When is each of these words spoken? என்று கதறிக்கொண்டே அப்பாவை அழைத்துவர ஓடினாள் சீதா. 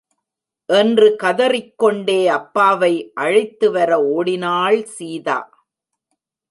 என்று 0.69 1.07
கதறிக்கொண்டே 1.23 2.25
அப்பாவை 2.29 2.91
அழைத்துவர 3.15 3.91
ஓடினாள் 4.09 4.83
சீதா. 4.97 5.39